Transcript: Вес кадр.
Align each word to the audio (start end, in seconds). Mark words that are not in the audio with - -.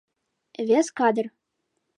Вес 0.67 0.87
кадр. 0.97 1.25